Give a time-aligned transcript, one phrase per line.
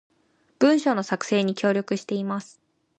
[0.57, 2.59] 文章の作成に協力しています